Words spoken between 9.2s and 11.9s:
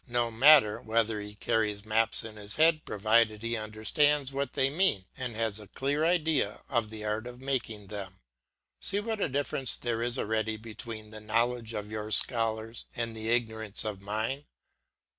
a difference there is already between the knowledge